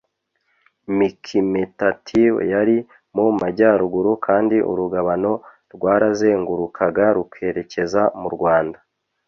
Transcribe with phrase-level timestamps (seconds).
[0.97, 2.77] mikimetatiw yari
[3.15, 5.31] mu majyaruguru kandi urugabano
[5.73, 8.79] rwarazengurukaga rukerekeza murwanda